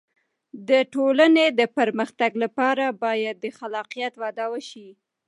د 0.69 0.71
ټولنې 0.93 1.45
د 1.59 1.61
پرمختګ 1.77 2.31
لپاره 2.43 2.85
باید 3.03 3.35
د 3.39 3.45
خلاقیت 3.57 4.13
وده 4.23 4.45
وشي. 4.53 4.89